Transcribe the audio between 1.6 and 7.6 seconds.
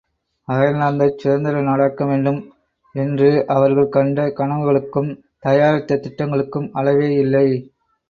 நாடாக்கவேண்டும் என்று அவர்கள் கண்ட கனவுகளுக்கும் தயாரித்த திட்டங்களுக்கும் அளவேயில்லை.